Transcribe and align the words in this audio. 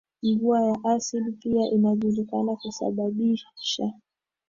Mvua 0.23 0.61
ya 0.65 0.77
asidi 0.83 1.31
pia 1.31 1.69
inajulikana 1.71 2.55
kusababisha 2.55 3.47